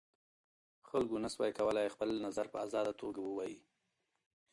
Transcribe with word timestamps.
خلګو 0.89 1.15
نسوای 1.23 1.51
کولای 1.59 1.87
خپل 1.93 2.09
نظر 2.27 2.45
په 2.53 2.57
ازاده 2.65 2.93
توګه 3.01 3.19
ووایي. 3.23 3.57